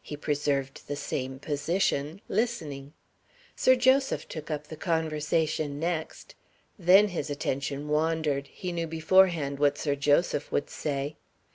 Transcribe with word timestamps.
He 0.00 0.16
preserved 0.16 0.88
the 0.88 0.96
same 0.96 1.38
position, 1.38 2.22
listening. 2.26 2.94
Sir 3.54 3.76
Joseph 3.76 4.26
took 4.26 4.50
up 4.50 4.68
the 4.68 4.78
conversation 4.78 5.78
next. 5.78 6.34
Then 6.78 7.08
his 7.08 7.28
attention 7.28 7.86
wandered 7.88 8.46
he 8.46 8.72
knew 8.72 8.86
beforehand 8.86 9.58
what 9.58 9.76
Sir 9.76 9.94
Joseph 9.94 10.50
would 10.50 10.70
say. 10.70 11.16